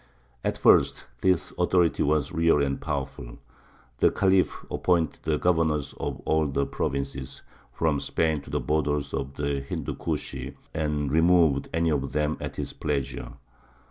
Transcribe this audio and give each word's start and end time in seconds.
At 0.43 0.57
first 0.57 1.05
this 1.21 1.53
authority 1.59 2.01
was 2.01 2.31
real 2.31 2.59
and 2.59 2.81
powerful: 2.81 3.37
the 3.99 4.09
Khalif 4.09 4.65
appointed 4.71 5.21
the 5.21 5.37
governors 5.37 5.93
of 5.99 6.19
all 6.21 6.47
the 6.47 6.65
provinces, 6.65 7.43
from 7.71 7.99
Spain 7.99 8.41
to 8.41 8.49
the 8.49 8.59
borders 8.59 9.13
of 9.13 9.35
the 9.35 9.59
Hindu 9.59 9.93
Kush, 9.93 10.33
and 10.73 11.11
removed 11.11 11.69
any 11.71 11.91
of 11.91 12.13
them 12.13 12.35
at 12.39 12.55
his 12.55 12.73
pleasure. 12.73 13.33